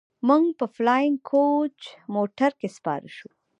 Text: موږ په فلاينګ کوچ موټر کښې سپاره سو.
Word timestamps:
موږ 0.27 0.45
په 0.59 0.65
فلاينګ 0.75 1.15
کوچ 1.31 1.77
موټر 2.15 2.51
کښې 2.59 2.69
سپاره 2.77 3.09
سو. 3.17 3.29